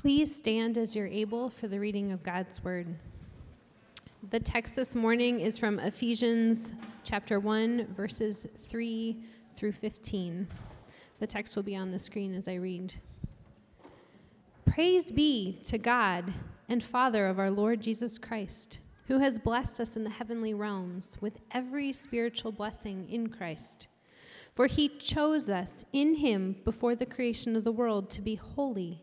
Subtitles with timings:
[0.00, 2.96] Please stand as you're able for the reading of God's word.
[4.30, 6.72] The text this morning is from Ephesians
[7.04, 9.22] chapter 1, verses 3
[9.54, 10.48] through 15.
[11.18, 12.94] The text will be on the screen as I read.
[14.64, 16.32] Praise be to God
[16.70, 21.18] and Father of our Lord Jesus Christ, who has blessed us in the heavenly realms
[21.20, 23.88] with every spiritual blessing in Christ.
[24.54, 29.02] For he chose us in him before the creation of the world to be holy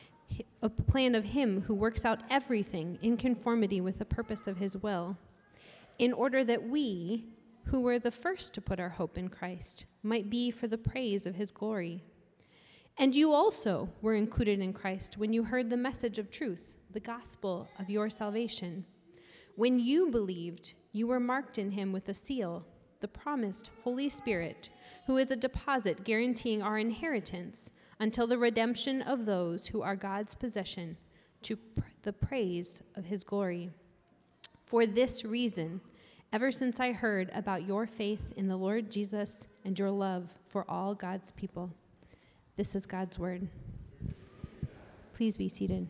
[0.61, 4.77] a plan of Him who works out everything in conformity with the purpose of His
[4.77, 5.17] will,
[5.99, 7.25] in order that we,
[7.65, 11.25] who were the first to put our hope in Christ, might be for the praise
[11.25, 12.03] of His glory.
[12.97, 16.99] And you also were included in Christ when you heard the message of truth, the
[16.99, 18.85] gospel of your salvation.
[19.55, 22.65] When you believed, you were marked in Him with a seal,
[22.99, 24.69] the promised Holy Spirit,
[25.07, 30.33] who is a deposit guaranteeing our inheritance until the redemption of those who are God's
[30.33, 30.97] possession
[31.43, 33.69] to pr- the praise of his glory.
[34.59, 35.79] For this reason,
[36.33, 40.65] ever since I heard about your faith in the Lord Jesus and your love for
[40.67, 41.69] all God's people,
[42.55, 43.47] this is God's word.
[45.13, 45.85] Please be seated.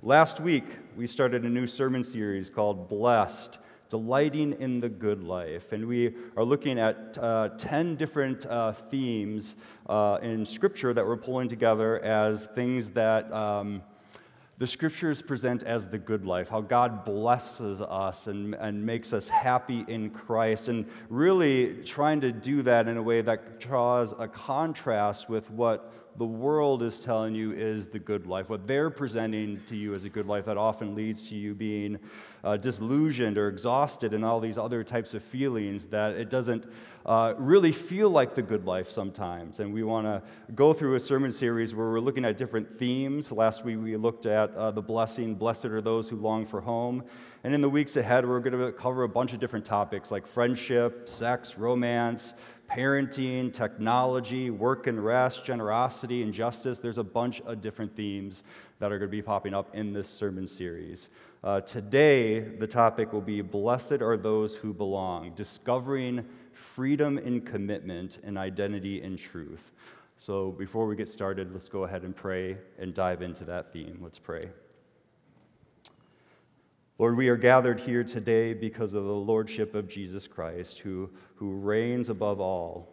[0.00, 3.58] Last week, we started a new sermon series called Blessed
[3.88, 5.72] delighting in the good life.
[5.72, 9.56] And we are looking at uh, 10 different uh, themes
[9.88, 13.32] uh, in Scripture that we're pulling together as things that.
[13.32, 13.82] Um,
[14.58, 19.28] the scriptures present as the good life, how God blesses us and, and makes us
[19.28, 24.26] happy in Christ, and really trying to do that in a way that draws a
[24.26, 29.60] contrast with what the world is telling you is the good life, what they're presenting
[29.66, 31.98] to you as a good life that often leads to you being
[32.44, 36.64] uh, disillusioned or exhausted and all these other types of feelings that it doesn't
[37.04, 39.60] uh, really feel like the good life sometimes.
[39.60, 40.22] And we want to
[40.54, 43.30] go through a sermon series where we're looking at different themes.
[43.30, 47.04] Last week we looked at uh, the blessing, blessed are those who long for home.
[47.44, 50.26] And in the weeks ahead, we're going to cover a bunch of different topics like
[50.26, 52.34] friendship, sex, romance,
[52.68, 56.80] parenting, technology, work and rest, generosity, and justice.
[56.80, 58.42] There's a bunch of different themes
[58.78, 61.08] that are going to be popping up in this sermon series.
[61.44, 68.18] Uh, today, the topic will be Blessed are those who belong, discovering freedom in commitment
[68.24, 69.72] and identity in truth.
[70.16, 73.98] So, before we get started, let's go ahead and pray and dive into that theme.
[74.00, 74.48] Let's pray.
[76.98, 81.52] Lord, we are gathered here today because of the lordship of Jesus Christ, who, who
[81.52, 82.88] reigns above all.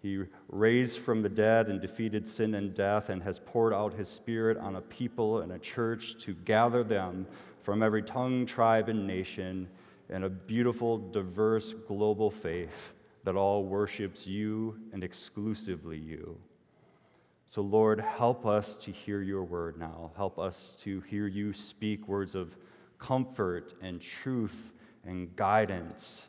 [0.00, 4.08] He raised from the dead and defeated sin and death and has poured out his
[4.08, 7.26] spirit on a people and a church to gather them
[7.62, 9.68] from every tongue, tribe, and nation
[10.08, 16.38] in a beautiful, diverse global faith that all worships you and exclusively you.
[17.46, 20.10] So, Lord, help us to hear your word now.
[20.16, 22.56] Help us to hear you speak words of
[23.02, 24.72] comfort and truth
[25.04, 26.28] and guidance,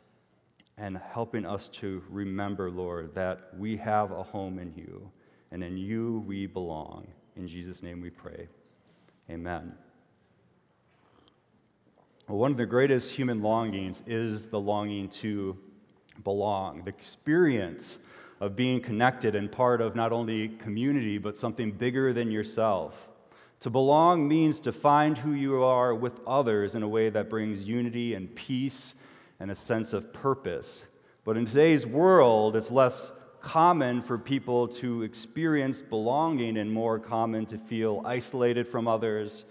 [0.76, 5.08] and helping us to remember, Lord, that we have a home in you,
[5.52, 7.06] and in you we belong.
[7.36, 8.48] In Jesus' name we pray.
[9.30, 9.72] Amen.
[12.28, 15.56] Well, one of the greatest human longings is the longing to
[16.24, 17.98] belong, the experience
[18.40, 23.10] of being connected and part of not only community, but something bigger than yourself.
[23.60, 27.66] To belong means to find who you are with others in a way that brings
[27.68, 28.94] unity and peace
[29.40, 30.84] and a sense of purpose.
[31.24, 33.10] But in today's world, it's less
[33.40, 39.44] common for people to experience belonging and more common to feel isolated from others,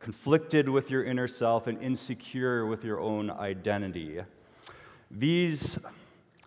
[0.00, 4.20] conflicted with your inner self, and insecure with your own identity.
[5.10, 5.78] These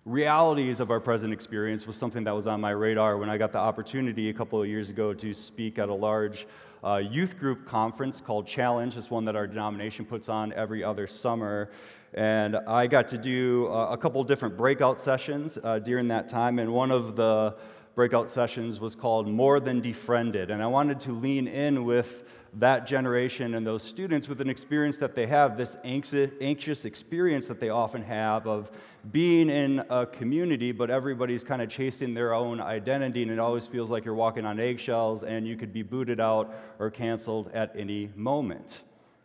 [0.05, 3.51] realities of our present experience was something that was on my radar when I got
[3.51, 6.47] the opportunity a couple of years ago to speak at a large
[6.83, 8.95] uh, youth group conference called Challenge.
[8.95, 11.69] It's one that our denomination puts on every other summer.
[12.13, 16.59] And I got to do uh, a couple different breakout sessions uh, during that time.
[16.59, 17.55] And one of the
[17.97, 20.51] breakout sessions was called More Than Defriended.
[20.51, 22.25] And I wanted to lean in with
[22.59, 27.59] that generation and those students with an experience that they have, this anxious experience that
[27.59, 28.69] they often have of
[29.11, 33.65] being in a community, but everybody's kind of chasing their own identity, and it always
[33.65, 37.73] feels like you're walking on eggshells and you could be booted out or canceled at
[37.75, 38.81] any moment.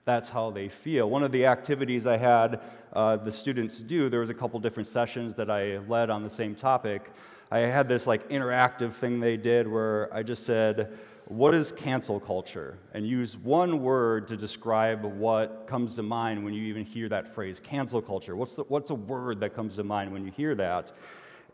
[0.06, 1.10] That's how they feel.
[1.10, 2.62] One of the activities I had
[2.94, 6.30] uh, the students do, there was a couple different sessions that I led on the
[6.30, 7.12] same topic.
[7.52, 12.19] I had this like interactive thing they did where I just said, what is cancel
[12.19, 12.78] culture?
[12.94, 17.34] And use one word to describe what comes to mind when you even hear that
[17.34, 18.34] phrase, cancel culture.
[18.37, 20.93] What's, the, what's a word that comes to mind when you hear that?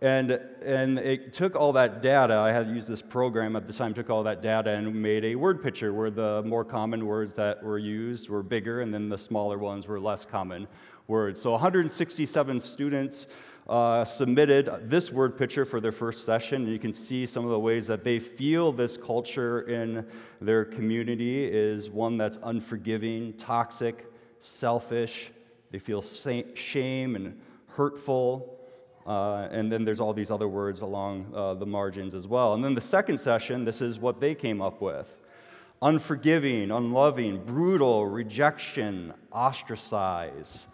[0.01, 3.93] And, and it took all that data, I had used this program at the time,
[3.93, 7.61] took all that data and made a word picture where the more common words that
[7.61, 10.69] were used were bigger and then the smaller ones were less common
[11.09, 11.43] words.
[11.43, 13.27] So 167 students
[13.69, 17.51] uh, submitted this word picture for their first session, and you can see some of
[17.51, 20.07] the ways that they feel this culture in
[20.41, 24.11] their community is one that's unforgiving, toxic,
[24.41, 25.31] selfish.
[25.71, 27.39] They feel shame and
[27.69, 28.55] hurtful.
[29.07, 32.55] Uh, and then there's all these other words along uh, the margins as well.
[32.55, 35.15] And then the second session, this is what they came up with
[35.81, 40.67] unforgiving, unloving, brutal, rejection, ostracize.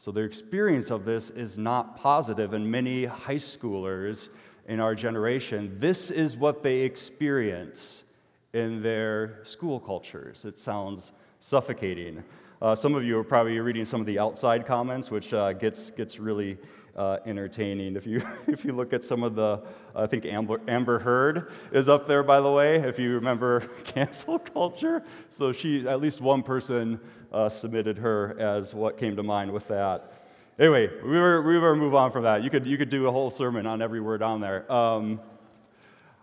[0.00, 4.28] So their experience of this is not positive, and many high schoolers
[4.68, 8.04] in our generation, this is what they experience
[8.52, 10.44] in their school cultures.
[10.44, 11.10] It sounds
[11.40, 12.22] suffocating.
[12.62, 15.90] Uh, some of you are probably reading some of the outside comments, which uh, gets,
[15.90, 16.58] gets really
[16.94, 17.96] uh, entertaining.
[17.96, 19.62] If you, if you look at some of the,
[19.96, 24.38] I think Amber, Amber Heard is up there, by the way, if you remember cancel
[24.38, 25.02] culture.
[25.28, 27.00] So she, at least one person
[27.32, 30.12] uh, submitted her as what came to mind with that.
[30.58, 32.42] Anyway, we were, we were move on from that.
[32.42, 34.70] You could, you could do a whole sermon on every word on there.
[34.70, 35.20] Um,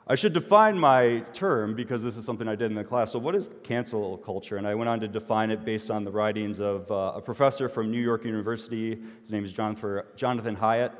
[0.07, 3.12] I should define my term because this is something I did in the class.
[3.12, 4.57] So, what is cancel culture?
[4.57, 7.68] And I went on to define it based on the writings of uh, a professor
[7.68, 9.00] from New York University.
[9.19, 10.92] His name is Jonathan Haidt.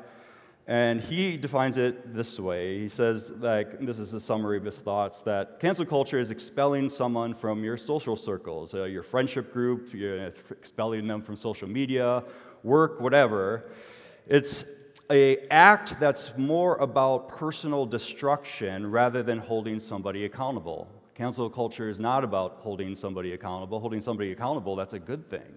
[0.68, 2.80] And he defines it this way.
[2.80, 6.88] He says, like, this is a summary of his thoughts, that cancel culture is expelling
[6.88, 12.24] someone from your social circles, uh, your friendship group, you're expelling them from social media,
[12.64, 13.70] work, whatever.
[14.26, 14.64] It's
[15.08, 20.88] a act that's more about personal destruction rather than holding somebody accountable.
[21.14, 23.78] Cancel culture is not about holding somebody accountable.
[23.78, 25.56] Holding somebody accountable, that's a good thing.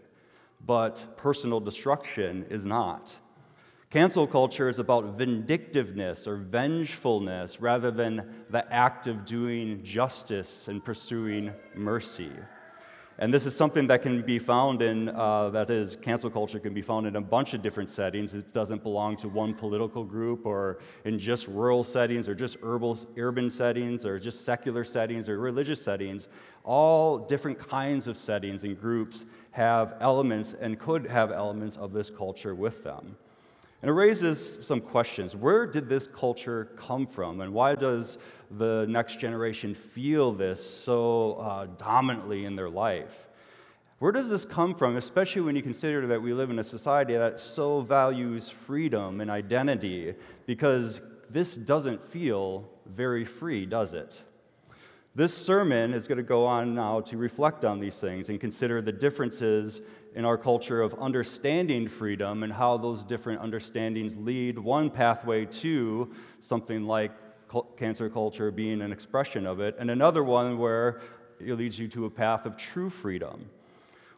[0.65, 3.17] But personal destruction is not.
[3.91, 10.85] Cancel culture is about vindictiveness or vengefulness rather than the act of doing justice and
[10.85, 12.31] pursuing mercy.
[13.17, 16.71] And this is something that can be found in, uh, that is, cancel culture can
[16.71, 18.35] be found in a bunch of different settings.
[18.35, 23.49] It doesn't belong to one political group or in just rural settings or just urban
[23.49, 26.27] settings or just secular settings or religious settings.
[26.63, 32.11] All different kinds of settings and groups have elements and could have elements of this
[32.11, 33.17] culture with them.
[33.81, 35.35] And it raises some questions.
[35.35, 37.39] Where did this culture come from?
[37.39, 38.17] And why does
[38.51, 43.29] the next generation feel this so uh, dominantly in their life?
[43.99, 47.15] Where does this come from, especially when you consider that we live in a society
[47.15, 50.15] that so values freedom and identity?
[50.45, 54.23] Because this doesn't feel very free, does it?
[55.15, 58.81] This sermon is going to go on now to reflect on these things and consider
[58.81, 59.81] the differences
[60.15, 66.11] in our culture of understanding freedom and how those different understandings lead one pathway to
[66.39, 67.11] something like
[67.77, 71.01] cancel culture being an expression of it, and another one where
[71.39, 73.49] it leads you to a path of true freedom.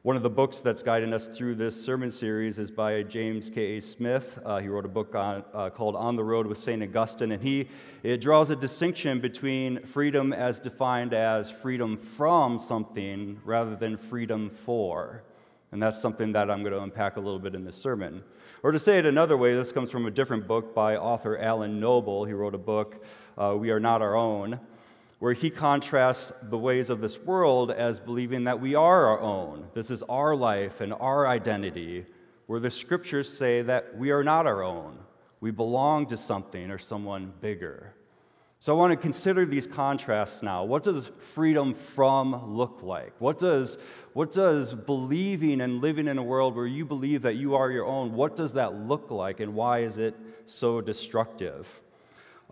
[0.04, 3.80] One of the books that's guiding us through this sermon series is by James K.A.
[3.80, 4.40] Smith.
[4.44, 6.82] Uh, he wrote a book on, uh, called On the Road with St.
[6.82, 7.68] Augustine, and he
[8.02, 14.50] it draws a distinction between freedom as defined as freedom from something rather than freedom
[14.50, 15.22] for.
[15.72, 18.24] And that's something that I'm going to unpack a little bit in this sermon.
[18.62, 21.80] Or to say it another way, this comes from a different book by author Alan
[21.80, 22.26] Noble.
[22.26, 23.06] He wrote a book,
[23.38, 24.60] uh, We Are Not Our Own,
[25.20, 29.68] where he contrasts the ways of this world as believing that we are our own.
[29.74, 32.06] This is our life and our identity,
[32.48, 34.98] where the scriptures say that we are not our own.
[35.40, 37.94] We belong to something or someone bigger.
[38.62, 40.64] So I want to consider these contrasts now.
[40.64, 43.12] What does freedom from look like?
[43.18, 43.80] What does,
[44.14, 47.88] what does believing and living in a world where you believe that you are your
[47.88, 50.16] own, what does that look like and why is it
[50.46, 51.68] so destructive?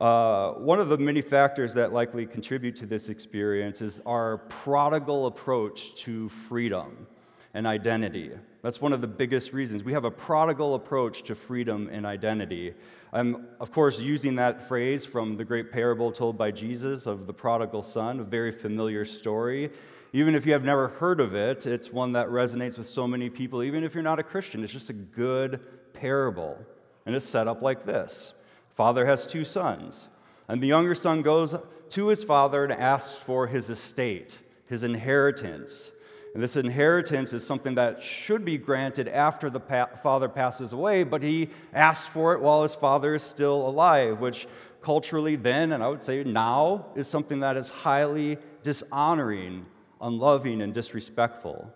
[0.02, 5.28] Uh, one of the many factors that likely contribute to this experience is our prodigal
[5.28, 7.06] approach to freedom
[7.54, 8.32] and identity.
[8.62, 9.84] That's one of the biggest reasons.
[9.84, 12.74] We have a prodigal approach to freedom and identity.
[13.14, 17.34] I'm, of course, using that phrase from the great parable told by Jesus of the
[17.34, 19.72] prodigal son, a very familiar story.
[20.12, 23.30] Even if you have never heard of it, it's one that resonates with so many
[23.30, 24.64] people, even if you're not a Christian.
[24.64, 26.58] It's just a good parable.
[27.06, 28.34] And it's set up like this
[28.76, 30.10] Father has two sons,
[30.48, 31.56] and the younger son goes
[31.90, 35.92] to his father and asks for his estate, his inheritance.
[36.34, 41.04] And this inheritance is something that should be granted after the pa- father passes away,
[41.04, 44.48] but he asks for it while his father is still alive, which
[44.82, 49.66] culturally then, and I would say now, is something that is highly dishonoring,
[50.02, 51.74] unloving, and disrespectful.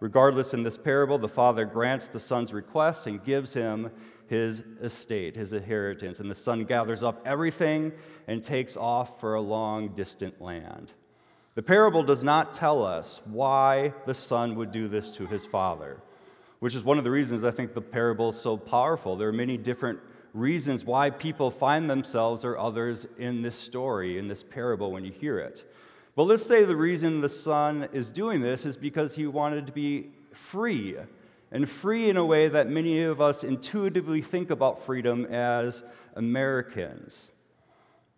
[0.00, 3.88] Regardless, in this parable, the father grants the son's request and gives him
[4.26, 6.18] his estate, his inheritance.
[6.18, 7.92] And the son gathers up everything
[8.26, 10.92] and takes off for a long, distant land.
[11.54, 15.98] The parable does not tell us why the son would do this to his father,
[16.60, 19.16] which is one of the reasons I think the parable is so powerful.
[19.16, 19.98] There are many different
[20.32, 25.12] reasons why people find themselves or others in this story, in this parable, when you
[25.12, 25.70] hear it.
[26.16, 29.72] But let's say the reason the son is doing this is because he wanted to
[29.72, 30.96] be free,
[31.50, 35.82] and free in a way that many of us intuitively think about freedom as
[36.16, 37.30] Americans.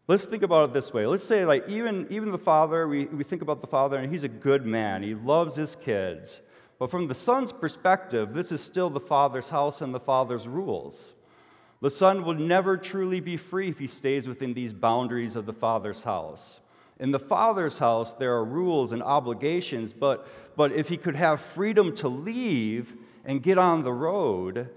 [0.06, 1.06] Let's think about it this way.
[1.06, 4.24] Let's say, like, even, even the father, we, we think about the father, and he's
[4.24, 5.02] a good man.
[5.02, 6.42] He loves his kids.
[6.78, 11.14] But from the son's perspective, this is still the father's house and the father's rules.
[11.80, 15.52] The son will never truly be free if he stays within these boundaries of the
[15.54, 16.60] father's house.
[17.00, 21.40] In the father's house, there are rules and obligations, but, but if he could have
[21.40, 22.94] freedom to leave
[23.24, 24.68] and get on the road,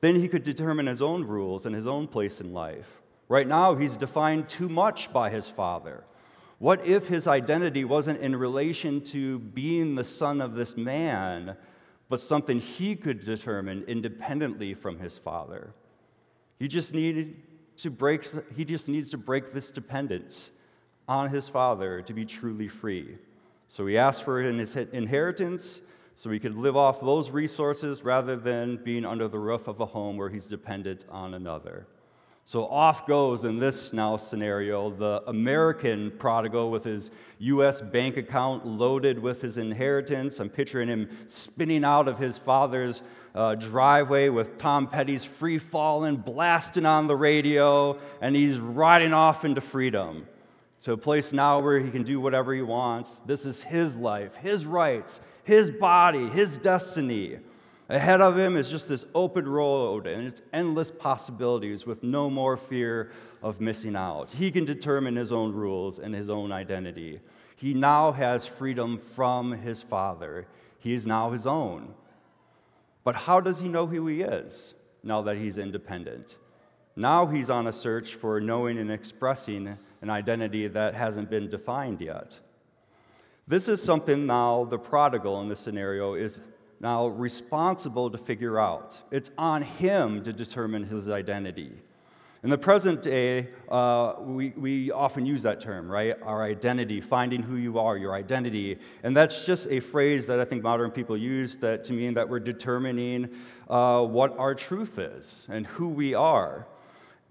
[0.00, 3.02] then he could determine his own rules and his own place in life.
[3.28, 6.04] Right now, he's defined too much by his father.
[6.58, 11.56] What if his identity wasn't in relation to being the son of this man,
[12.08, 15.72] but something he could determine independently from his father?
[16.58, 17.42] He just needed
[17.78, 18.24] to break,
[18.56, 20.50] he just needs to break this dependence
[21.06, 23.18] on his father to be truly free.
[23.68, 25.80] So he asked for his inheritance
[26.14, 29.86] so he could live off those resources rather than being under the roof of a
[29.86, 31.86] home where he's dependent on another.
[32.48, 38.66] So off goes in this now scenario the American prodigal with his US bank account
[38.66, 40.40] loaded with his inheritance.
[40.40, 43.02] I'm picturing him spinning out of his father's
[43.34, 49.44] uh, driveway with Tom Petty's free falling blasting on the radio, and he's riding off
[49.44, 50.24] into freedom
[50.80, 53.18] to a place now where he can do whatever he wants.
[53.26, 57.40] This is his life, his rights, his body, his destiny.
[57.90, 62.56] Ahead of him is just this open road and its endless possibilities with no more
[62.56, 63.10] fear
[63.42, 64.32] of missing out.
[64.32, 67.20] He can determine his own rules and his own identity.
[67.56, 70.46] He now has freedom from his father.
[70.78, 71.94] He is now his own.
[73.04, 76.36] But how does he know who he is now that he's independent?
[76.94, 82.02] Now he's on a search for knowing and expressing an identity that hasn't been defined
[82.02, 82.38] yet.
[83.46, 86.40] This is something now the prodigal in this scenario is
[86.80, 89.00] now responsible to figure out.
[89.10, 91.72] It's on him to determine his identity.
[92.44, 96.14] In the present day, uh, we, we often use that term, right?
[96.22, 98.78] Our identity, finding who you are, your identity.
[99.02, 102.28] And that's just a phrase that I think modern people use that to mean that
[102.28, 103.30] we're determining
[103.68, 106.68] uh, what our truth is and who we are.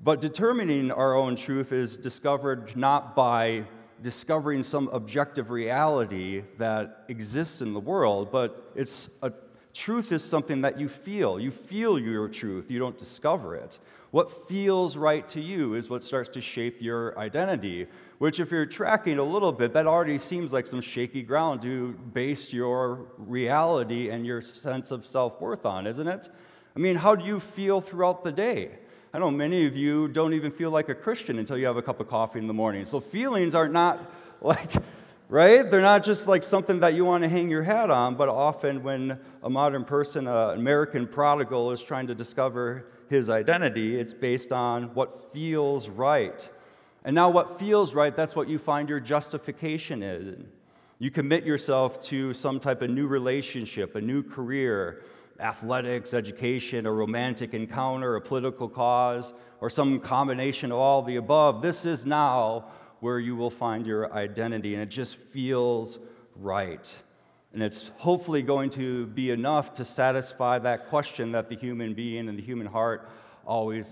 [0.04, 3.64] But determining our own truth is discovered not by
[4.02, 9.32] discovering some objective reality that exists in the world, but it's a
[9.74, 11.40] truth is something that you feel.
[11.40, 13.80] You feel your truth, you don't discover it.
[14.12, 17.88] What feels right to you is what starts to shape your identity,
[18.20, 21.94] which, if you're tracking a little bit, that already seems like some shaky ground to
[22.14, 26.30] base your reality and your sense of self worth on, isn't it?
[26.76, 28.80] I mean, how do you feel throughout the day?
[29.18, 31.82] I know many of you don't even feel like a Christian until you have a
[31.82, 32.86] cup of coffee in the morning.
[32.86, 34.72] So feelings are not like,
[35.28, 35.64] right?
[35.72, 38.84] They're not just like something that you want to hang your hat on, but often
[38.84, 44.52] when a modern person, an American prodigal, is trying to discover his identity, it's based
[44.52, 46.48] on what feels right.
[47.04, 50.48] And now, what feels right, that's what you find your justification in.
[51.00, 55.02] You commit yourself to some type of new relationship, a new career,
[55.40, 61.62] athletics, education, a romantic encounter, a political cause, or some combination of all the above,
[61.62, 62.66] this is now
[63.00, 66.00] where you will find your identity, and it just feels
[66.36, 66.98] right.
[67.54, 72.30] And it's hopefully going to be enough to satisfy that question that the human being
[72.30, 73.10] and the human heart
[73.46, 73.90] always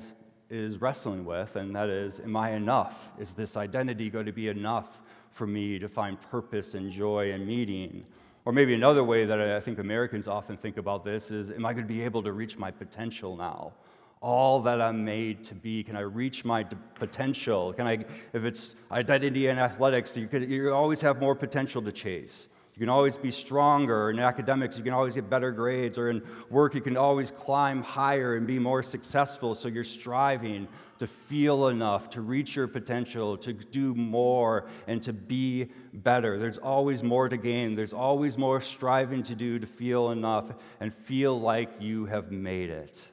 [0.49, 3.09] is wrestling with, and that is, am I enough?
[3.17, 7.47] Is this identity going to be enough for me to find purpose and joy and
[7.47, 8.05] meaning?
[8.45, 11.73] Or maybe another way that I think Americans often think about this is, am I
[11.73, 13.73] going to be able to reach my potential now?
[14.21, 17.73] All that I'm made to be, can I reach my potential?
[17.73, 21.91] Can I, if it's identity and athletics, you, could, you always have more potential to
[21.91, 22.47] chase.
[22.75, 24.11] You can always be stronger.
[24.11, 25.97] In academics, you can always get better grades.
[25.97, 29.55] Or in work, you can always climb higher and be more successful.
[29.55, 30.67] So you're striving
[30.99, 36.37] to feel enough, to reach your potential, to do more, and to be better.
[36.39, 37.75] There's always more to gain.
[37.75, 40.45] There's always more striving to do to feel enough
[40.79, 43.07] and feel like you have made it.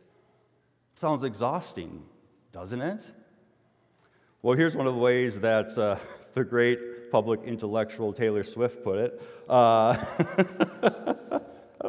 [0.95, 2.05] Sounds exhausting,
[2.53, 3.11] doesn't it?
[4.43, 5.97] Well, here's one of the ways that uh,
[6.35, 9.23] the great public intellectual Taylor Swift put it.
[9.49, 9.97] Uh,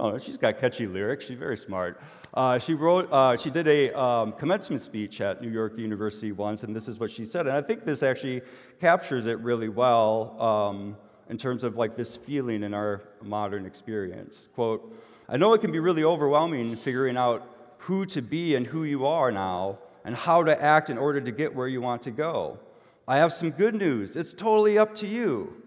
[0.03, 2.01] Know, she's got catchy lyrics, she's very smart.
[2.33, 6.63] Uh, she, wrote, uh, she did a um, commencement speech at New York University once,
[6.63, 7.47] and this is what she said.
[7.47, 8.41] And I think this actually
[8.81, 10.97] captures it really well um,
[11.29, 14.49] in terms of like this feeling in our modern experience.
[14.55, 14.93] Quote,
[15.29, 19.05] I know it can be really overwhelming figuring out who to be and who you
[19.05, 22.59] are now, and how to act in order to get where you want to go.
[23.07, 24.17] I have some good news.
[24.17, 25.61] It's totally up to you.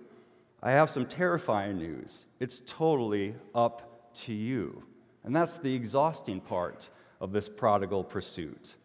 [0.63, 2.27] I have some terrifying news.
[2.39, 4.83] It's totally up to you.
[5.25, 6.89] And that's the exhausting part
[7.21, 8.77] of this prodigal pursuit.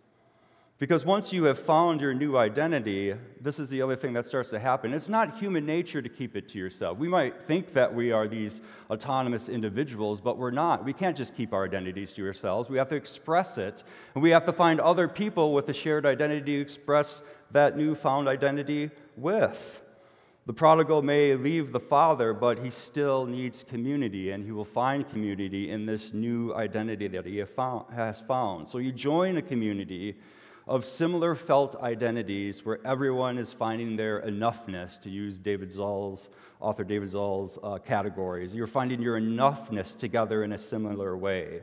[0.82, 4.50] Because once you have found your new identity, this is the other thing that starts
[4.50, 4.96] to happen.
[4.96, 6.98] It's not human nature to keep it to yourself.
[6.98, 10.84] We might think that we are these autonomous individuals, but we're not.
[10.84, 12.68] We can't just keep our identities to ourselves.
[12.68, 13.84] We have to express it,
[14.16, 17.22] and we have to find other people with a shared identity to express
[17.52, 19.84] that newfound identity with.
[20.48, 25.07] The prodigal may leave the father, but he still needs community, and he will find
[25.07, 28.67] community in this new identity that he has found.
[28.67, 30.17] So you join a community
[30.67, 36.29] of similar felt identities where everyone is finding their enoughness, to use David Zahl's,
[36.60, 38.55] author David Zahl's uh, categories.
[38.55, 41.62] You're finding your enoughness together in a similar way.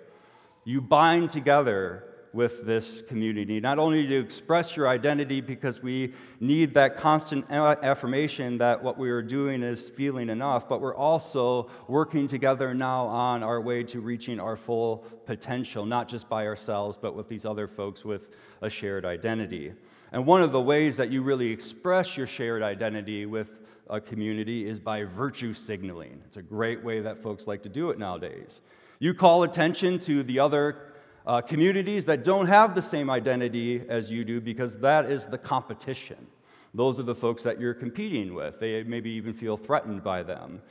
[0.64, 6.74] You bind together with this community, not only to express your identity because we need
[6.74, 12.26] that constant affirmation that what we are doing is feeling enough, but we're also working
[12.26, 17.14] together now on our way to reaching our full potential, not just by ourselves, but
[17.14, 18.28] with these other folks with
[18.62, 19.72] a shared identity.
[20.12, 23.50] And one of the ways that you really express your shared identity with
[23.90, 26.20] a community is by virtue signaling.
[26.26, 28.60] It's a great way that folks like to do it nowadays.
[28.98, 30.92] You call attention to the other
[31.28, 35.36] uh, communities that don't have the same identity as you do because that is the
[35.36, 36.26] competition.
[36.72, 38.58] Those are the folks that you're competing with.
[38.58, 40.62] They maybe even feel threatened by them.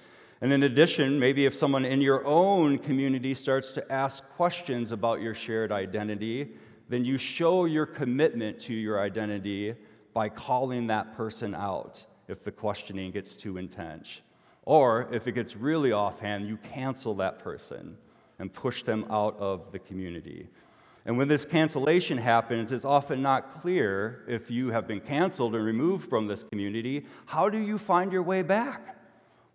[0.41, 5.21] And in addition, maybe if someone in your own community starts to ask questions about
[5.21, 6.49] your shared identity,
[6.89, 9.75] then you show your commitment to your identity
[10.13, 14.21] by calling that person out if the questioning gets too intense.
[14.63, 17.97] Or if it gets really offhand, you cancel that person
[18.39, 20.47] and push them out of the community.
[21.05, 25.63] And when this cancellation happens, it's often not clear if you have been canceled and
[25.63, 28.97] removed from this community, how do you find your way back?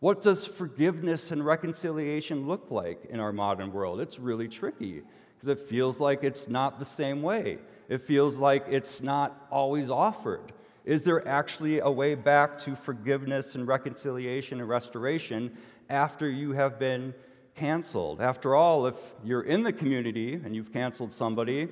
[0.00, 4.00] What does forgiveness and reconciliation look like in our modern world?
[4.00, 5.02] It's really tricky
[5.34, 7.58] because it feels like it's not the same way.
[7.88, 10.52] It feels like it's not always offered.
[10.84, 15.56] Is there actually a way back to forgiveness and reconciliation and restoration
[15.88, 17.14] after you have been
[17.54, 18.20] canceled.
[18.20, 21.68] After all, if you're in the community and you've canceled somebody,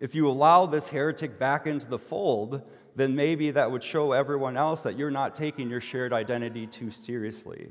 [0.00, 2.62] if you allow this heretic back into the fold,
[2.96, 6.90] then maybe that would show everyone else that you're not taking your shared identity too
[6.90, 7.68] seriously.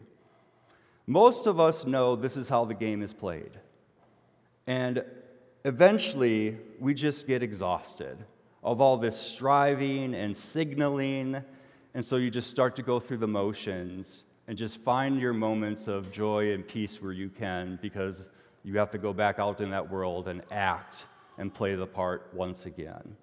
[1.06, 3.52] Most of us know this is how the game is played.
[4.68, 5.04] And
[5.66, 8.18] eventually, we just get exhausted
[8.64, 11.44] of all this striving and signaling.
[11.94, 15.88] And so you just start to go through the motions and just find your moments
[15.88, 18.30] of joy and peace where you can because
[18.64, 21.06] you have to go back out in that world and act
[21.38, 23.16] and play the part once again.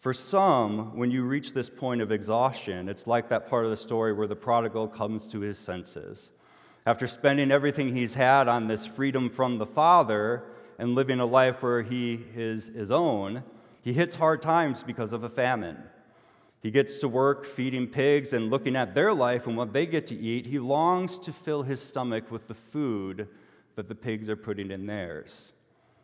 [0.00, 3.76] For some, when you reach this point of exhaustion, it's like that part of the
[3.76, 6.30] story where the prodigal comes to his senses.
[6.86, 10.44] After spending everything he's had on this freedom from the Father
[10.78, 13.42] and living a life where he is his own,
[13.82, 15.82] he hits hard times because of a famine.
[16.60, 20.06] He gets to work feeding pigs and looking at their life and what they get
[20.08, 20.46] to eat.
[20.46, 23.28] He longs to fill his stomach with the food
[23.76, 25.52] that the pigs are putting in theirs.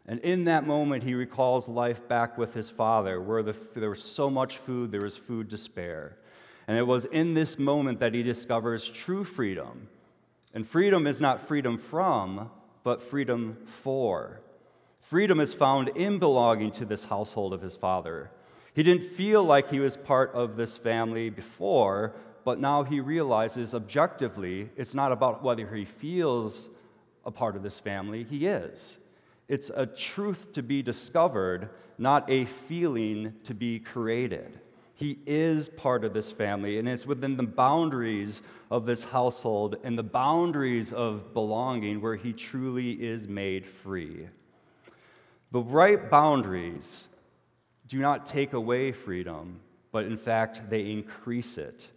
[0.06, 4.02] And in that moment, he recalls life back with his father, where the, there was
[4.02, 6.16] so much food, there was food to spare.
[6.68, 9.88] And it was in this moment that he discovers true freedom.
[10.52, 12.50] And freedom is not freedom from,
[12.84, 14.40] but freedom for.
[15.00, 18.30] Freedom is found in belonging to this household of his father.
[18.74, 22.12] He didn't feel like he was part of this family before,
[22.44, 26.68] but now he realizes objectively it's not about whether he feels
[27.24, 28.98] a part of this family, he is.
[29.46, 34.58] It's a truth to be discovered, not a feeling to be created.
[34.94, 39.96] He is part of this family, and it's within the boundaries of this household and
[39.98, 44.28] the boundaries of belonging where he truly is made free.
[45.52, 47.08] The right boundaries
[47.86, 49.60] do not take away freedom,
[49.92, 51.90] but in fact, they increase it.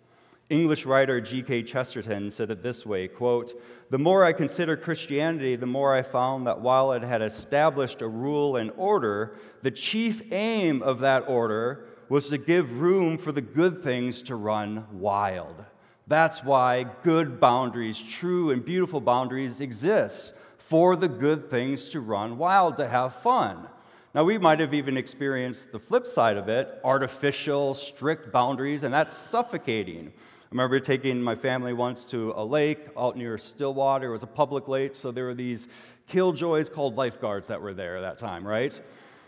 [0.50, 1.63] English writer G.K.
[1.63, 3.54] Chesterton said it this way quote,
[3.89, 8.08] The more I consider Christianity, the more I found that while it had established a
[8.08, 13.41] rule and order, the chief aim of that order was to give room for the
[13.41, 15.65] good things to run wild.
[16.08, 22.38] That's why good boundaries, true and beautiful boundaries, exist for the good things to run
[22.38, 23.67] wild, to have fun.
[24.15, 28.93] Now, we might have even experienced the flip side of it artificial, strict boundaries, and
[28.93, 30.08] that's suffocating.
[30.08, 34.08] I remember taking my family once to a lake out near Stillwater.
[34.08, 35.67] It was a public lake, so there were these
[36.08, 38.80] killjoys called lifeguards that were there at that time, right?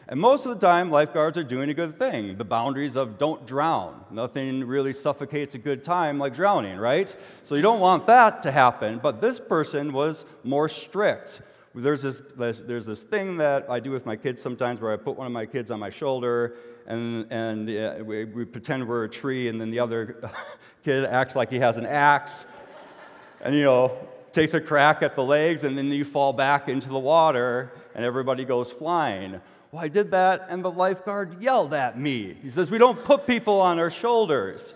[0.08, 2.38] And most of the time, lifeguards are doing a good thing.
[2.38, 4.06] The boundaries of don't drown.
[4.10, 7.16] Nothing really suffocates a good time like drowning, right?
[7.44, 9.00] So you don't want that to happen.
[9.04, 11.42] But this person was more strict.
[11.82, 15.18] There's this, there's this thing that I do with my kids sometimes where I put
[15.18, 16.56] one of my kids on my shoulder
[16.90, 20.20] and, and uh, we, we pretend we're a tree, and then the other
[20.84, 22.48] kid acts like he has an axe
[23.42, 23.96] and, you know,
[24.34, 28.04] takes a crack at the legs, and then you fall back into the water, and
[28.04, 29.40] everybody goes flying.
[29.72, 32.36] Well, I did that, and the lifeguard yelled at me.
[32.42, 34.74] He says, We don't put people on our shoulders.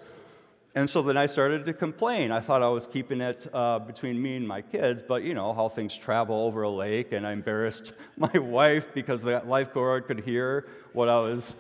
[0.76, 2.32] And so then I started to complain.
[2.32, 5.54] I thought I was keeping it uh, between me and my kids, but you know
[5.54, 10.22] how things travel over a lake, and I embarrassed my wife because the lifeguard could
[10.22, 11.56] hear what I was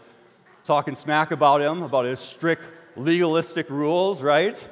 [0.63, 2.63] talking smack about him, about his strict
[2.95, 4.67] legalistic rules, right?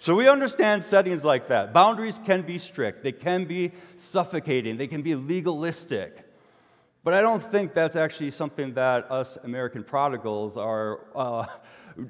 [0.00, 1.72] so we understand settings like that.
[1.72, 6.18] Boundaries can be strict, they can be suffocating, they can be legalistic.
[7.04, 11.00] But I don't think that's actually something that us American prodigals are.
[11.14, 11.46] Uh,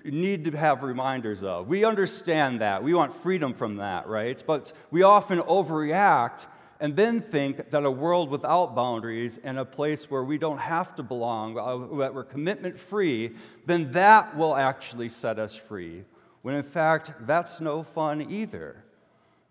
[0.05, 1.69] need to have reminders of.
[1.69, 2.83] We understand that.
[2.83, 4.43] We want freedom from that, right?
[4.47, 6.47] But we often overreact
[6.81, 10.95] and then think that a world without boundaries and a place where we don't have
[10.97, 16.05] to belong, uh, that we're commitment free, then that will actually set us free.
[16.43, 18.85] When in fact, that's no fun either.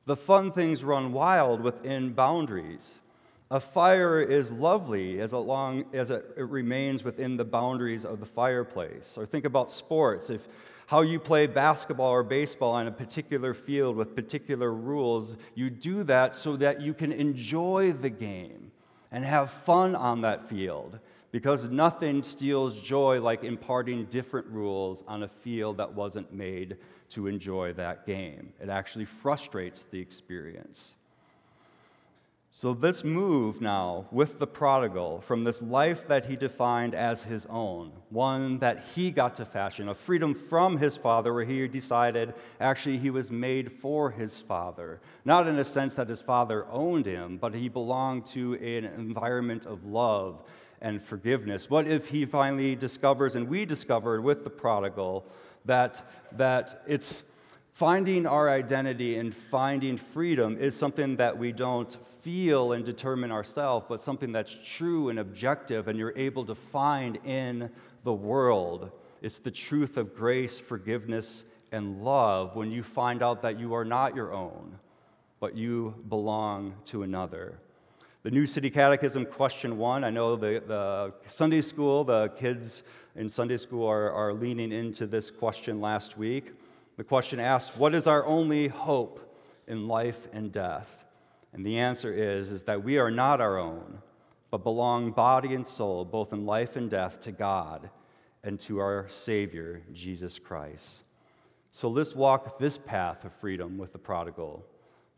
[0.06, 3.00] The fun things run wild within boundaries.
[3.54, 9.16] A fire is lovely as long as it remains within the boundaries of the fireplace.
[9.16, 10.32] Or think about sports.
[10.32, 10.48] If
[10.88, 16.04] how you play basketball or baseball on a particular field with particular rules, you do
[16.06, 18.72] that so that you can enjoy the game
[19.12, 20.98] and have fun on that field.
[21.32, 26.78] Because nothing steals joy like imparting different rules on a field that wasn't made
[27.10, 28.52] to enjoy that game.
[28.60, 30.96] It actually frustrates the experience.
[32.56, 37.48] So let's move now with the prodigal from this life that he defined as his
[37.48, 42.36] own, one that he got to fashion, a freedom from his father, where he decided
[42.60, 45.02] actually he was made for his father.
[45.26, 49.66] Not in a sense that his father owned him, but he belonged to an environment
[49.66, 50.44] of love
[50.80, 51.72] and forgiveness.
[51.72, 55.26] What if he finally discovers, and we discovered with the prodigal,
[55.66, 57.24] that, that it's
[57.74, 63.86] finding our identity and finding freedom is something that we don't feel and determine ourselves,
[63.90, 67.70] but something that's true and objective and you're able to find in
[68.04, 68.92] the world.
[69.22, 73.86] It's the truth of grace, forgiveness, and love when you find out that you are
[73.86, 74.78] not your own,
[75.40, 77.58] but you belong to another.
[78.22, 80.04] The New City Catechism, question one.
[80.04, 82.84] I know the, the Sunday school, the kids
[83.16, 86.54] in Sunday school are, are leaning into this question last week.
[86.96, 89.20] The question asks, What is our only hope
[89.68, 91.04] in life and death?
[91.52, 94.00] And the answer is, is that we are not our own,
[94.52, 97.90] but belong body and soul, both in life and death, to God
[98.44, 101.04] and to our Savior, Jesus Christ.
[101.72, 104.66] So let's walk this path of freedom with the prodigal,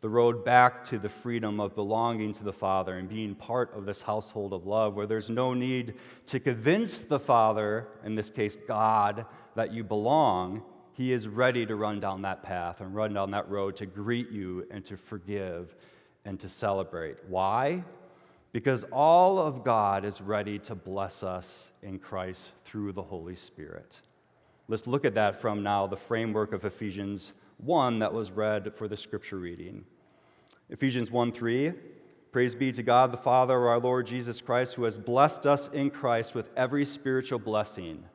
[0.01, 3.85] the road back to the freedom of belonging to the Father and being part of
[3.85, 5.95] this household of love where there's no need
[6.27, 10.63] to convince the Father, in this case God, that you belong.
[10.95, 14.31] He is ready to run down that path and run down that road to greet
[14.31, 15.75] you and to forgive
[16.23, 17.17] and to celebrate.
[17.27, 17.83] Why?
[18.53, 23.99] Because all of God is ready to bless us in Christ through the Holy Spirit.
[24.69, 28.87] Let's look at that from now the framework of Ephesians 1 that was read for
[28.87, 29.83] the scripture reading.
[30.69, 31.73] Ephesians 1 3.
[32.31, 35.67] Praise be to God, the Father of our Lord Jesus Christ, who has blessed us
[35.69, 38.05] in Christ with every spiritual blessing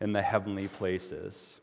[0.00, 1.58] in the heavenly places.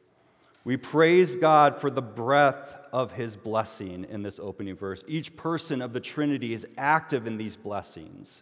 [0.65, 5.04] We praise God for the breadth of his blessing in this opening verse.
[5.08, 8.41] Each person of the Trinity is active in these blessings.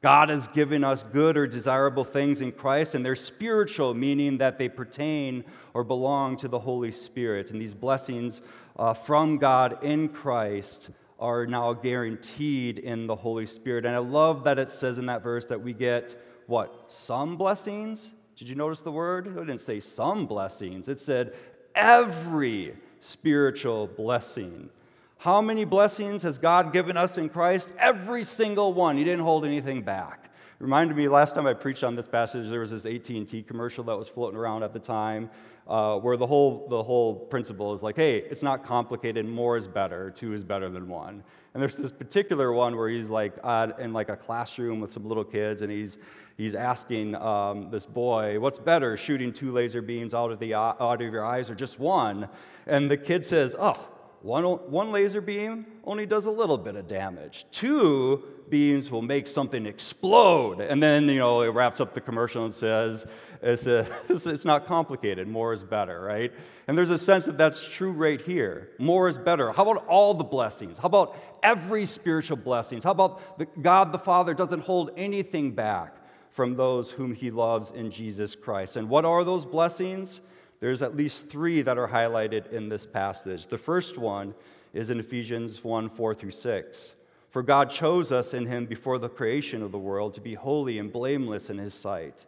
[0.00, 4.56] God has given us good or desirable things in Christ, and they're spiritual, meaning that
[4.56, 7.50] they pertain or belong to the Holy Spirit.
[7.50, 8.40] And these blessings
[8.78, 13.84] uh, from God in Christ are now guaranteed in the Holy Spirit.
[13.84, 16.14] And I love that it says in that verse that we get
[16.46, 16.92] what?
[16.92, 18.12] Some blessings?
[18.36, 19.26] Did you notice the word?
[19.26, 21.34] It didn't say some blessings, it said
[21.74, 24.70] every spiritual blessing.
[25.18, 27.72] How many blessings has God given us in Christ?
[27.78, 28.96] Every single one.
[28.96, 30.24] He didn't hold anything back.
[30.24, 33.84] It reminded me last time I preached on this passage, there was this AT&T commercial
[33.84, 35.30] that was floating around at the time,
[35.66, 39.26] uh, where the whole the whole principle is like, hey, it's not complicated.
[39.26, 40.10] More is better.
[40.10, 41.22] Two is better than one.
[41.54, 45.06] And there's this particular one where he's like uh, in like a classroom with some
[45.06, 45.98] little kids, and he's
[46.36, 50.80] he's asking um, this boy, "What's better, shooting two laser beams out of the out
[50.80, 52.28] of your eyes, or just one?"
[52.66, 53.90] And the kid says, "Oh."
[54.24, 57.44] One, one laser beam only does a little bit of damage.
[57.50, 60.62] Two beams will make something explode.
[60.62, 63.04] And then, you know, it wraps up the commercial and says,
[63.42, 63.66] it's,
[64.08, 65.28] it's not complicated.
[65.28, 66.32] More is better, right?
[66.66, 68.70] And there's a sense that that's true right here.
[68.78, 69.52] More is better.
[69.52, 70.78] How about all the blessings?
[70.78, 72.82] How about every spiritual blessings?
[72.82, 75.98] How about the, God the Father doesn't hold anything back
[76.30, 78.78] from those whom he loves in Jesus Christ?
[78.78, 80.22] And what are those blessings?
[80.64, 83.48] There's at least three that are highlighted in this passage.
[83.48, 84.34] The first one
[84.72, 86.94] is in Ephesians 1 4 through 6.
[87.28, 90.78] For God chose us in him before the creation of the world to be holy
[90.78, 92.24] and blameless in his sight.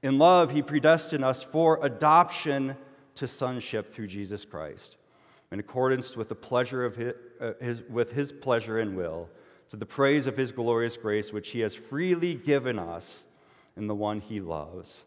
[0.00, 2.76] In love, he predestined us for adoption
[3.16, 4.96] to sonship through Jesus Christ,
[5.50, 9.28] in accordance with the pleasure of his, uh, his, with his pleasure and will,
[9.70, 13.26] to the praise of his glorious grace, which he has freely given us
[13.76, 15.02] in the one he loves.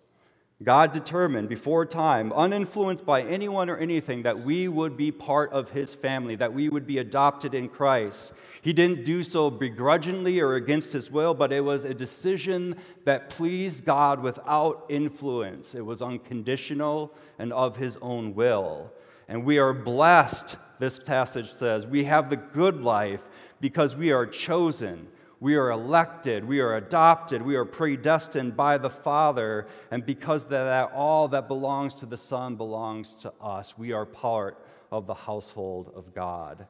[0.64, 5.72] God determined before time, uninfluenced by anyone or anything, that we would be part of
[5.72, 8.32] his family, that we would be adopted in Christ.
[8.62, 13.30] He didn't do so begrudgingly or against his will, but it was a decision that
[13.30, 15.76] pleased God without influence.
[15.76, 18.94] It was unconditional and of his own will.
[19.28, 21.86] And we are blessed, this passage says.
[21.86, 23.24] We have the good life
[23.60, 25.10] because we are chosen
[25.46, 30.50] we are elected, we are adopted, we are predestined by the Father, and because of
[30.50, 35.14] that all that belongs to the Son belongs to us, we are part of the
[35.14, 36.66] household of God.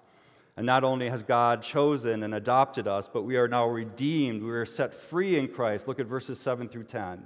[0.57, 4.43] And not only has God chosen and adopted us, but we are now redeemed.
[4.43, 5.87] We are set free in Christ.
[5.87, 7.25] Look at verses 7 through 10.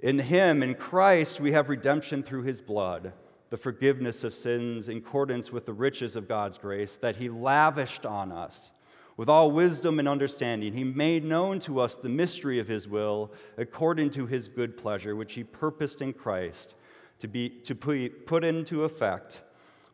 [0.00, 3.12] In Him, in Christ, we have redemption through His blood,
[3.50, 8.04] the forgiveness of sins in accordance with the riches of God's grace that He lavished
[8.04, 8.72] on us
[9.16, 13.32] with all wisdom and understanding, he made known to us the mystery of his will
[13.56, 16.74] according to his good pleasure, which he purposed in Christ
[17.18, 19.42] to, be, to put into effect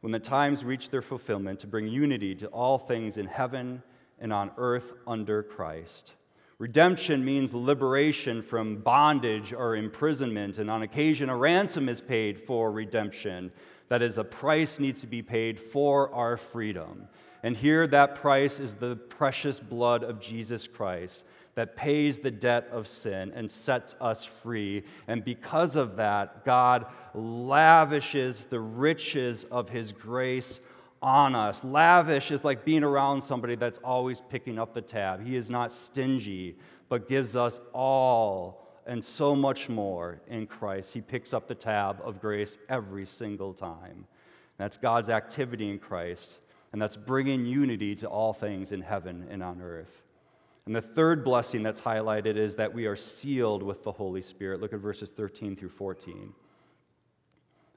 [0.00, 3.82] when the times reach their fulfillment, to bring unity to all things in heaven
[4.20, 6.14] and on earth under Christ.
[6.58, 12.72] Redemption means liberation from bondage or imprisonment, and on occasion, a ransom is paid for
[12.72, 13.52] redemption.
[13.88, 17.08] That is, a price needs to be paid for our freedom.
[17.42, 21.24] And here, that price is the precious blood of Jesus Christ
[21.54, 24.84] that pays the debt of sin and sets us free.
[25.06, 30.60] And because of that, God lavishes the riches of His grace
[31.00, 31.64] on us.
[31.64, 35.24] Lavish is like being around somebody that's always picking up the tab.
[35.24, 36.56] He is not stingy,
[36.88, 40.94] but gives us all and so much more in Christ.
[40.94, 44.06] He picks up the tab of grace every single time.
[44.56, 46.40] That's God's activity in Christ
[46.72, 50.02] and that's bringing unity to all things in heaven and on earth.
[50.66, 54.60] And the third blessing that's highlighted is that we are sealed with the Holy Spirit.
[54.60, 56.34] Look at verses 13 through 14.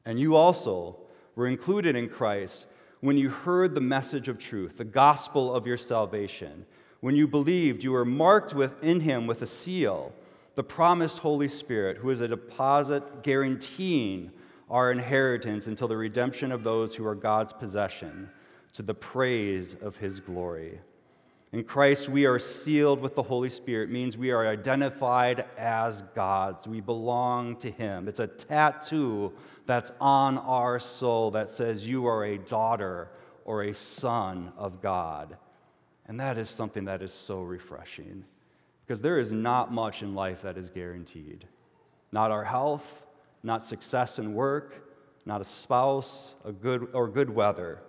[0.05, 0.97] And you also
[1.35, 2.65] were included in Christ
[2.99, 6.65] when you heard the message of truth, the gospel of your salvation.
[6.99, 10.13] When you believed, you were marked within him with a seal,
[10.55, 14.31] the promised Holy Spirit, who is a deposit guaranteeing
[14.69, 18.29] our inheritance until the redemption of those who are God's possession
[18.73, 20.79] to the praise of his glory.
[21.51, 26.01] In Christ, we are sealed with the Holy Spirit, it means we are identified as
[26.15, 26.65] God's.
[26.65, 28.07] We belong to Him.
[28.07, 29.33] It's a tattoo
[29.65, 33.09] that's on our soul that says, You are a daughter
[33.43, 35.35] or a son of God.
[36.05, 38.23] And that is something that is so refreshing
[38.91, 41.47] because there is not much in life that is guaranteed.
[42.11, 43.05] Not our health,
[43.41, 44.85] not success in work,
[45.25, 47.79] not a spouse, a good, or good weather.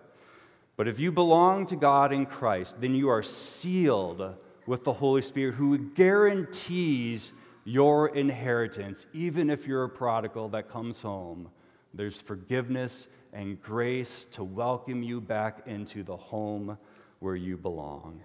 [0.76, 4.36] But if you belong to God in Christ, then you are sealed
[4.68, 7.32] with the Holy Spirit who guarantees
[7.64, 11.48] your inheritance, even if you're a prodigal that comes home.
[11.92, 16.78] There's forgiveness and grace to welcome you back into the home
[17.18, 18.22] where you belong.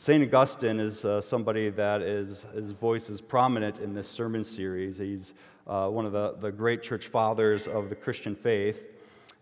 [0.00, 0.22] St.
[0.22, 4.96] Augustine is uh, somebody that is, his voice is prominent in this sermon series.
[4.96, 5.34] He's
[5.66, 8.80] uh, one of the, the great church fathers of the Christian faith.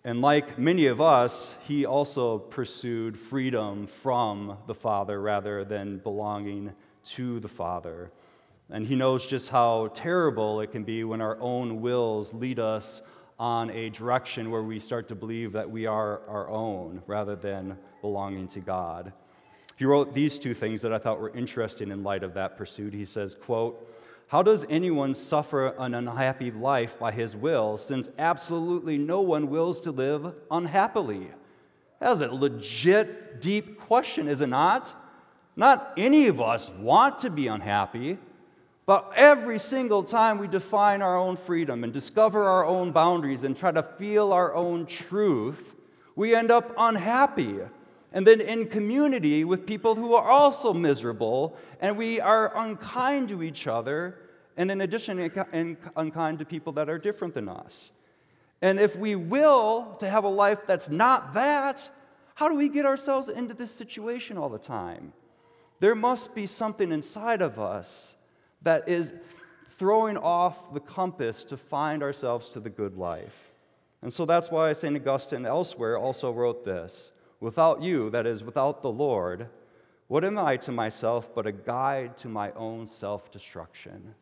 [0.03, 6.73] And like many of us, he also pursued freedom from the Father rather than belonging
[7.05, 8.11] to the Father.
[8.71, 13.03] And he knows just how terrible it can be when our own wills lead us
[13.38, 17.77] on a direction where we start to believe that we are our own rather than
[18.01, 19.12] belonging to God.
[19.77, 22.95] He wrote these two things that I thought were interesting in light of that pursuit.
[22.95, 23.93] He says, quote,
[24.29, 29.81] how does anyone suffer an unhappy life by his will, since absolutely no one wills
[29.83, 31.29] to live unhappily?
[32.01, 34.95] That is a legit, deep question, is it not?
[35.55, 38.19] Not any of us want to be unhappy,
[38.85, 43.57] but every single time we define our own freedom and discover our own boundaries and
[43.57, 45.75] try to feel our own truth,
[46.17, 47.61] we end up unhappy
[48.16, 53.42] and then in community with people who are also miserable, and we are unkind to
[53.42, 54.16] each other,
[54.57, 55.31] and in addition,
[55.96, 57.92] unkind to people that are different than us.
[58.62, 61.90] And if we will to have a life that's not that,
[62.37, 65.12] how do we get ourselves into this situation all the time?
[65.81, 68.16] There must be something inside of us
[68.62, 69.12] that is
[69.72, 73.50] throwing off the compass to find ourselves to the good life.
[74.00, 74.96] And so that's why St.
[74.96, 79.49] Augustine elsewhere also wrote this Without you, that is, without the Lord,
[80.09, 84.14] what am I to myself but a guide to my own self destruction?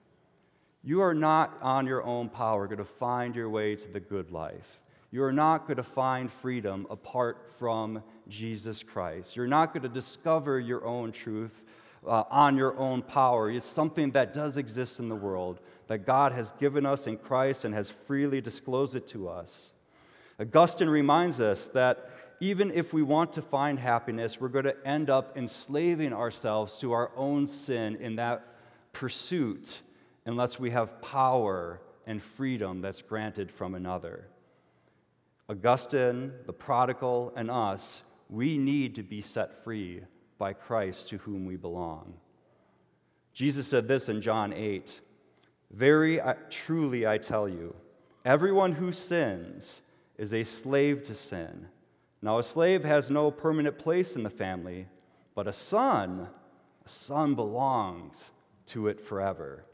[0.82, 4.30] You are not on your own power going to find your way to the good
[4.30, 4.80] life.
[5.10, 9.36] You are not going to find freedom apart from Jesus Christ.
[9.36, 11.62] You're not going to discover your own truth
[12.06, 13.50] uh, on your own power.
[13.50, 17.64] It's something that does exist in the world, that God has given us in Christ
[17.64, 19.72] and has freely disclosed it to us.
[20.40, 25.10] Augustine reminds us that even if we want to find happiness, we're going to end
[25.10, 28.46] up enslaving ourselves to our own sin in that
[28.92, 29.80] pursuit
[30.26, 34.26] unless we have power and freedom that's granted from another.
[35.48, 40.02] Augustine, the prodigal, and us, we need to be set free
[40.38, 42.14] by Christ to whom we belong.
[43.32, 45.00] Jesus said this in John 8
[45.70, 46.20] Very
[46.50, 47.74] truly I tell you,
[48.24, 49.82] everyone who sins
[50.16, 51.68] is a slave to sin.
[52.24, 54.86] Now, a slave has no permanent place in the family,
[55.34, 56.28] but a son,
[56.82, 58.30] a son belongs
[58.68, 59.66] to it forever.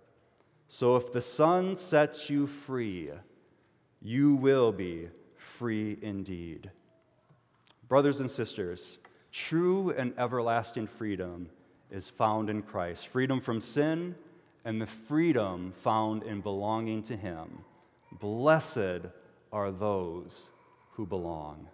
[0.67, 3.11] So if the Son sets you free,
[4.03, 6.73] you will be free indeed.
[7.87, 8.99] Brothers and sisters,
[9.31, 11.51] true and everlasting freedom
[11.89, 14.17] is found in Christ freedom from sin
[14.65, 17.65] and the freedom found in belonging to Him.
[18.11, 19.07] Blessed
[19.53, 20.51] are those
[20.95, 21.69] who belong.